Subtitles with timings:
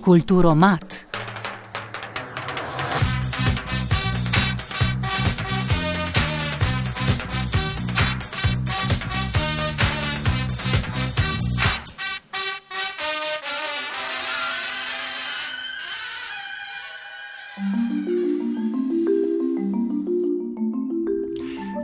[0.00, 1.06] Kulturo mat.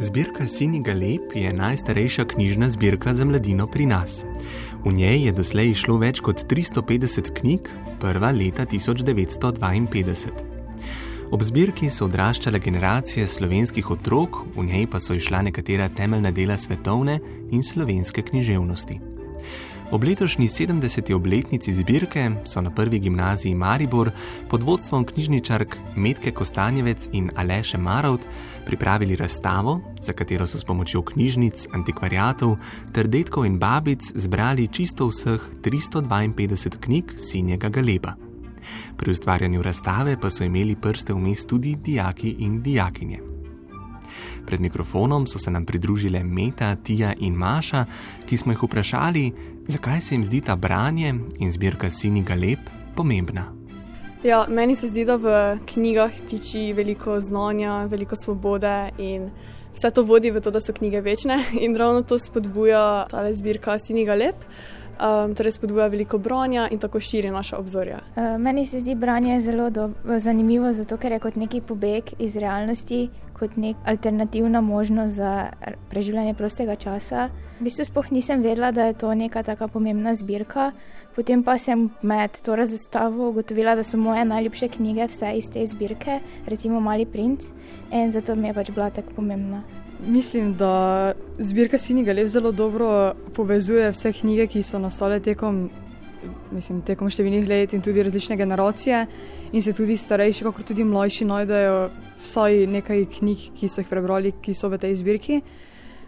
[0.00, 4.24] Zbirka Siniga Lep je najstarejša knjižna zbirka za mladino pri nas.
[4.84, 7.68] V njej je doslej išlo več kot 350 knjig,
[8.00, 10.30] prva leta 1952.
[11.30, 16.56] Ob zbirki so odraščale generacije slovenskih otrok, v njej pa so išla nekatera temeljna dela
[16.58, 17.20] svetovne
[17.52, 19.09] in slovenske književnosti.
[19.90, 21.14] Ob letošnji 70.
[21.14, 24.10] obletnici zbirke so na prvi gimnaziji Maribor
[24.48, 28.26] pod vodstvom knjižničark Metke Kostanjevec in Aleše Marovt
[28.66, 32.56] pripravili razstavo, za katero so s pomočjo knjižnic, antikvariatov
[32.92, 38.14] ter detkov in babic zbrali čisto vseh 352 knjig sinjega galeba.
[38.96, 43.29] Pri ustvarjanju razstave pa so imeli prste vmes tudi dijaki in dijakinje.
[44.46, 47.84] Pred mikrofonom so se nam pridružile Meta, Tija in Maša,
[48.26, 49.32] ki smo jih vprašali,
[49.68, 52.58] zakaj se jim zdi ta branje in zbirka Sini Galeb
[52.96, 53.60] pomembna.
[54.24, 59.30] Ja, meni se zdi, da v knjigah tiči veliko znanja, veliko svobode in
[59.72, 63.78] vse to vodi v to, da so knjige večne in ravno to spodbuja ta zbirka
[63.78, 64.34] Sini Galeb.
[65.00, 68.02] Um, torej, spodbuja veliko branja in tako širi naša obzorja.
[68.16, 72.36] Uh, meni se zdi branje zelo do, zanimivo, zato ker je kot neki pobeg iz
[72.36, 75.46] realnosti, kot nek alternativna možnost za
[75.88, 77.30] preživljanje prostega časa.
[77.60, 80.72] V bistvu sploh nisem vedela, da je to neka tako pomembna zbirka.
[81.16, 85.66] Potem pa sem med to razstavo ugotovila, da so moje najljubše knjige vse iz te
[85.66, 87.48] zbirke, recimo Mali princ,
[87.90, 89.62] in zato mi je pač bila tako pomembna.
[90.06, 95.68] Mislim, da zbirka Siniga Lep zelo dobro povezuje vse knjige, ki so nastale tekom,
[96.52, 99.04] mislim, tekom številnih let in tudi različne generacije.
[99.52, 101.76] In se tudi starejši, kot tudi mlajši, najdejo
[102.22, 105.42] vsaj nekaj knjig, ki so jih prebrali, ki so v tej zbirki.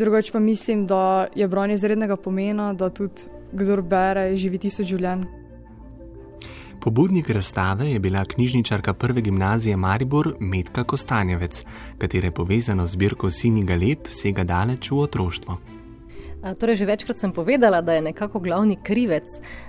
[0.00, 5.43] Drugač pa mislim, da je branje izrednega pomena, da tudi kdo bere, živi tisoč življenj.
[6.84, 11.64] Pobudnik razstave je bila knjižničarka prve gimnazije Maribor Metka Kostanjevec,
[11.98, 15.56] katere povezano zbirko Sini Galeb sega daleč v otroštvo.
[16.60, 19.24] Torej, že večkrat sem povedala, da je nekako glavni krivec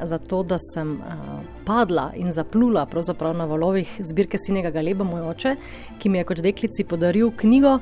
[0.00, 0.98] za to, da sem
[1.64, 2.88] padla in zaplula
[3.34, 5.56] na valovih zbirke Sinega Galeba, moj oče,
[5.98, 7.78] ki mi je kot deklici podaril knjigo,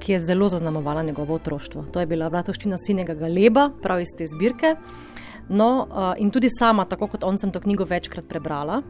[0.00, 1.84] ki je zelo zaznamovala njegovo otroštvo.
[1.92, 4.76] To je bila Vratoščina Sinega Galeba, prav iz te zbirke.
[5.48, 5.88] No,
[6.20, 8.82] in tudi sama, tako kot on, sem to knjigo večkrat prebrala.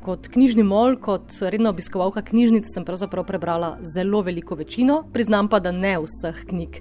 [0.00, 5.60] Kot knjižni mol, kot redna obiskovalka knjižnic, sem pravzaprav prebrala zelo veliko večino, priznam pa,
[5.60, 6.78] da ne vseh knjig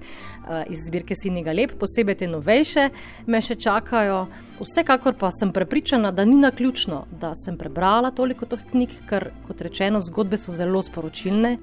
[0.71, 2.89] iz zbirke Sinega Lep, posebej te novejše,
[3.27, 4.25] me še čakajo.
[4.61, 9.33] Vsekakor pa sem prepričana, da ni na ključno, da sem prebrala toliko teh knjig, ker,
[9.49, 11.57] kot rečeno, zgodbe so zelo sporočilne.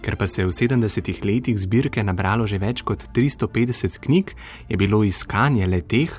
[0.00, 4.34] Ker pa se je v 70-ih letih zbirke nabralo že več kot 350 knjig,
[4.66, 6.10] je bilo iskanje le teh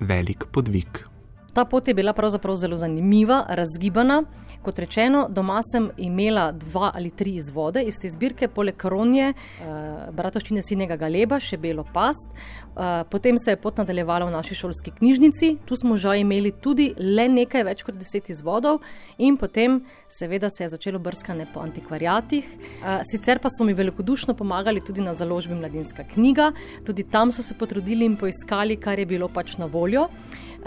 [0.00, 1.08] velik podvig.
[1.52, 4.22] Ta pot je bila pravzaprav zelo zanimiva, razgibana.
[4.62, 9.66] Kot rečeno, doma sem imela dva ali tri izvode iz te zbirke, poleg Kronje, eh,
[10.12, 12.32] Bratovščine Sinega Galeba, še Belo Past.
[12.32, 16.94] Eh, potem se je pot nadaljevala v naši šolski knjižnici, tu smo že imeli tudi
[16.98, 18.80] le nekaj več kot deset izvodov,
[19.18, 22.44] in potem, seveda, se je začelo brskanje po antikvariatih.
[22.44, 26.52] Eh, sicer pa so mi velikodušno pomagali tudi na založbi Mladinska knjiga,
[26.84, 30.08] tudi tam so se potrudili in poiskali, kar je bilo pač na voljo.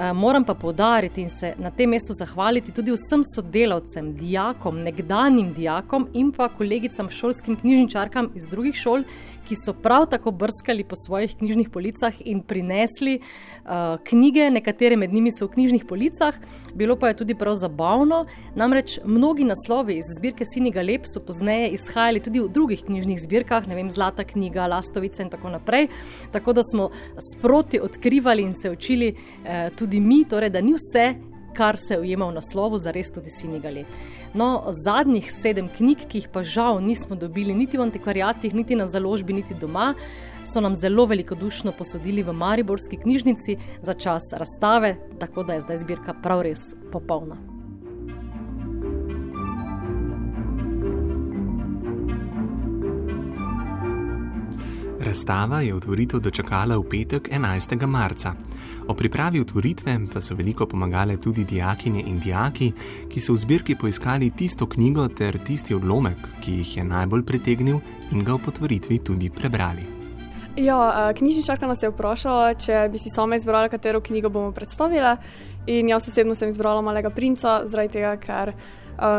[0.01, 5.51] Eh, moram pa povdariti in se na tem mestu zahvaliti tudi vsem sodelavcem, dijakom, nekdanjim
[5.53, 9.03] dijakom in pa kolegicam, šolskim knjižničarkam iz drugih šol,
[9.45, 15.13] ki so prav tako brskali po svojih knjižnih policah in prinesli uh, knjige, nekatere med
[15.13, 16.37] njimi so v knjižnih policah.
[16.73, 18.25] Bilo pa je tudi prav zabavno,
[18.55, 23.67] namreč mnogi naslovi iz zbirke Siniga Lep so pozneje izhajali tudi v drugih knjižnih zbirkah,
[23.67, 25.89] ne vem, Zlata knjiga, Lastovica in tako naprej.
[26.31, 26.89] Tako da smo
[27.33, 31.15] sproti odkrivali in se učili uh, tudi mi, torej, da ni vse,
[31.53, 33.87] kar se ujema v naslovu, zares tudi Siniga Lep.
[34.33, 38.87] No, zadnjih sedem knjig, ki jih pa žal nismo dobili niti v antikvariatih, niti na
[38.87, 39.93] založbi, niti doma,
[40.47, 45.83] so nam zelo velikodušno posodili v Mariborski knjižnici za čas razstave, tako da je zdaj
[45.83, 47.50] zbirka prav res popolna.
[55.01, 57.85] Razstava je otvoritev dočakala v petek 11.
[57.87, 58.33] marca.
[58.87, 62.71] O pripravi otvoritve pa so veliko pomagale tudi dijakinje in dijaki,
[63.09, 67.79] ki so v zbirki poiskali tisto knjigo ter tisti odlomek, ki jih je najbolj pritegnil
[68.11, 69.87] in ga v potvoritvi tudi prebrali.
[70.55, 75.17] Ja, knjižničarka nas je vprašala, če bi si sama izbrala, katero knjigo bomo predstavila.
[75.65, 78.53] In jaz osebno sem izbrala Malega princa, zaradi tega, ker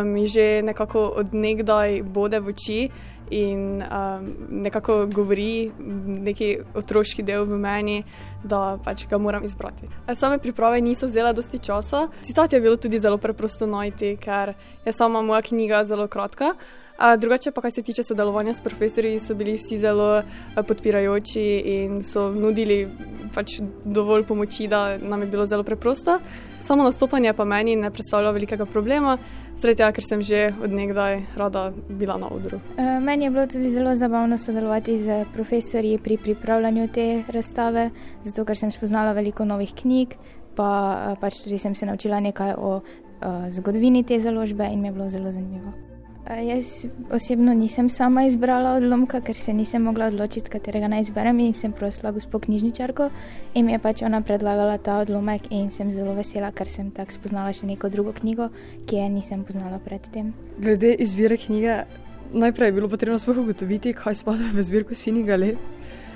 [0.05, 2.91] mi um, že nekako odnegdaj bode v oči
[3.31, 5.71] in um, nekako govori
[6.07, 8.03] neki otroški del v meni,
[8.45, 9.89] da pač ga moram izbrati.
[10.15, 12.09] Same priprave niso vzele dosti časa.
[12.23, 14.55] Citat je bilo tudi zelo preprosto najti, ker
[14.85, 16.55] je sama moja knjiga zelo kratka.
[16.99, 20.23] A drugače pa, kar se tiče sodelovanja s profesori, so bili vsi zelo
[20.69, 22.89] podpirajoči in so nudili
[23.35, 26.19] pač dovolj pomoči, da nam je bilo zelo preprosto.
[26.61, 29.17] Samo nastopanje pa meni ne predstavlja velikega problema,
[29.63, 32.61] tega, ker sem že odnegdaj rada bila na odru.
[32.77, 37.91] E, meni je bilo tudi zelo zabavno sodelovati z profesorji pri pripravljanju te razstave,
[38.25, 40.15] zato ker sem spoznala veliko novih knjig,
[40.57, 44.93] pa pač tudi sem se naučila nekaj o uh, zgodovini te založbe in mi je
[44.93, 45.92] bilo zelo zanimivo.
[46.41, 51.53] Jaz osebno nisem sama izbrala odlomka, ker se nisem mogla odločiti, katerega naj izberem in
[51.55, 53.09] sem prosila gospod knjižničarko
[53.55, 57.13] in mi je pač ona predlagala ta odlomek in sem zelo vesela, ker sem tako
[57.13, 58.49] spoznala še neko drugo knjigo,
[58.87, 60.33] ki je nisem poznala predtem.
[60.59, 61.85] Glede izbire knjige,
[62.33, 65.57] najprej je bilo potrebno sploh ugotoviti, kaj spada v zbirko Siniga Le.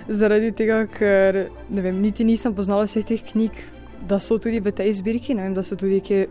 [0.09, 3.59] Zaradi tega, ker vem, niti nisem poznala vseh teh knjig,
[4.09, 6.29] da so tudi v tej zbirki, ne vem, da so tudi kje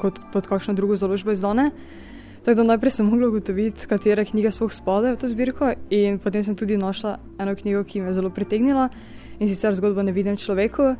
[0.00, 1.72] kot pod kakšno drugo založbo izdane.
[2.44, 6.44] Tako da najprej sem mogla ugotoviti, katere knjige sploh spadajo v to zbirko, in potem
[6.44, 8.88] sem tudi našla eno knjigo, ki me je zelo pritegnila
[9.38, 10.94] in sicer zgodbo Nevidem človeku,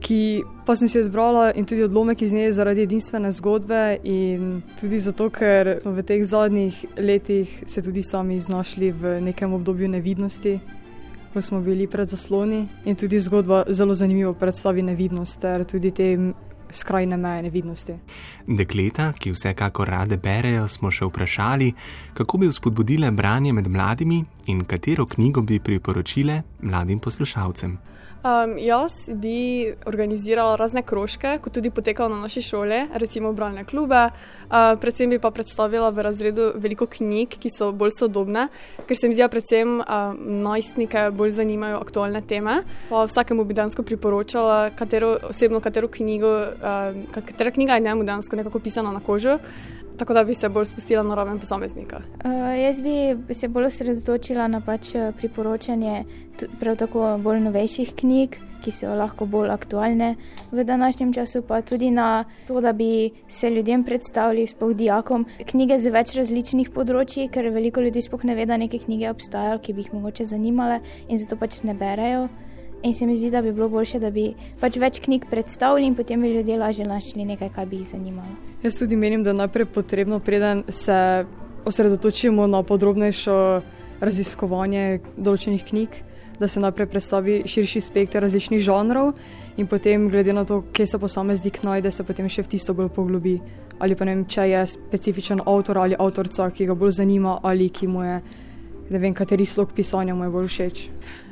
[0.00, 4.62] ki pa sem si jo izbrala in tudi odlomek iz nje zaradi edinstvene zgodbe in
[4.80, 9.88] tudi zato, ker smo v teh zadnjih letih se tudi sami znašli v nekem obdobju
[9.88, 10.60] nevidnosti.
[11.32, 16.16] Ko smo bili pred zasloni, in tudi zgodba zelo zanimivo predstavi nevidnost, ter tudi te
[16.72, 17.94] skrajne meje nevidnosti.
[18.46, 21.72] Dekleta, ki vsekakor rade berejo, smo še vprašali,
[22.14, 27.78] kako bi vzpodbudile branje med mladimi in katero knjigo bi priporočile mladim poslušalcem.
[28.20, 34.10] Um, jaz bi organizirala razne krožke, kot tudi potekala na naši šoli, recimo bralne klube.
[34.50, 38.48] Uh, predvsem bi pa predstavila v razredu veliko knjig, ki so bolj sodobne,
[38.84, 42.58] ker se mi zdi, da predvsem uh, najstnike bolj zanimajo aktualne teme.
[42.90, 48.36] Pa vsakemu bi dejansko priporočala, katero, osebno katero knjigo, uh, katera knjiga je njemu dejansko
[48.36, 49.38] nekako pisana na kožo
[50.00, 52.00] tako da bi se bolj spustila na raven posameznika.
[52.24, 52.32] Uh,
[52.64, 56.04] jaz bi se bolj osredotočila na pač eh, priporočanje
[56.60, 60.14] prav tako bolj novejših knjig, ki so lahko bolj aktualne
[60.52, 65.78] v današnjem času, pa tudi na to, da bi se ljudem predstavili, spoh dijakom, knjige
[65.78, 69.76] z več različnih področji, ker veliko ljudi spoh ne ve, da neke knjige obstajajo, ki
[69.76, 72.28] bi jih mogoče zanimale in zato pač ne berejo.
[72.82, 74.30] In se mi zdi, da bi bilo boljše, da bi
[74.60, 78.32] pač več knjig predstavili in potem bi ljudje lažje našli nekaj, kar bi jih zanimalo.
[78.62, 81.26] Jaz tudi menim, da je najprej potrebno, preden se
[81.64, 83.36] osredotočimo na podrobnejšo
[84.00, 86.00] raziskovanje določenih knjig,
[86.40, 89.12] da se najprej predstavi širši spekter različnih žanrov
[89.60, 92.88] in potem, glede na to, kje se posameznik najde, se potem še v tisto bolj
[92.96, 93.36] poglobi.
[93.80, 97.68] Ali pa ne vem, če je specifičen avtor ali avtorica, ki ga bolj zanima ali
[97.68, 98.16] ki mu je,
[98.88, 100.88] ne vem, kateri slog pisanja mu je bolj všeč.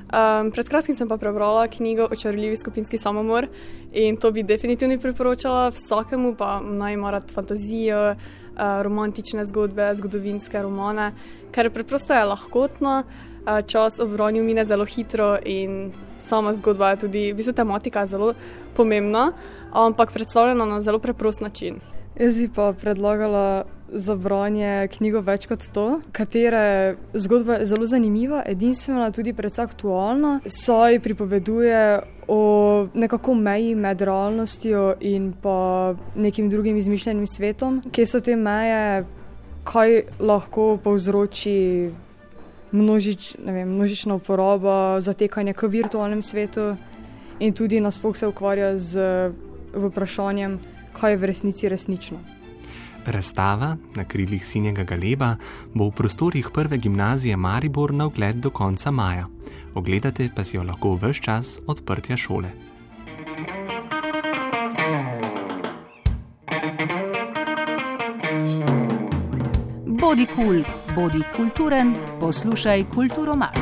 [0.08, 3.44] Um, pred kratkim sem pa prebrala knjigo o črljivi skupinski samomor
[3.92, 10.62] in to bi definitivno priporočala vsakemu, pa naj ima rad fantazijo, uh, romantične zgodbe, zgodovinske
[10.62, 11.12] romane,
[11.52, 15.92] ker preprosto je lahkotno, uh, čas ob ronju mine zelo hitro in
[16.24, 18.32] sama zgodba je tudi, v bistvu tematika je zelo
[18.76, 19.32] pomembna,
[19.72, 21.80] ampak predstavljena na zelo preprost način.
[22.16, 28.42] Jaz bi pa predlagala za branje knjigo več kot to, katere zgodba je zelo zanimiva,
[28.46, 30.32] edinstvena, tudi predvsem aktualna.
[30.46, 32.40] Saj pripoveduje o
[32.94, 39.04] nekako meji med realnostjo in pa nekim drugim izmišljenim svetom, kje so te meje,
[39.68, 41.90] kaj lahko povzroči
[42.72, 46.74] množič, vem, množična uporaba, zatekanje k virtualnem svetu
[47.40, 49.00] in tudi nasploh se ukvarja z
[49.72, 50.58] vprašanjem,
[50.92, 52.18] kaj je v resnici resnično.
[53.06, 55.36] Razstava na krilih sinjega galeba
[55.74, 59.26] bo v prostorih prve gimnazije Maribor na ogled do konca maja.
[59.74, 62.50] Ogledate pa si jo lahko vse čas odprtja šole.
[69.86, 70.62] Bodi kul, cool,
[70.94, 73.58] bodi kulturen, poslušaj kulturo mat.